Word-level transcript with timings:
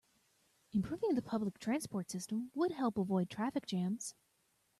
Improving 0.73 1.13
the 1.13 1.21
public 1.21 1.59
transport 1.59 2.09
system 2.09 2.49
would 2.55 2.71
help 2.71 2.97
avoid 2.97 3.29
traffic 3.29 3.67
jams. 3.67 4.15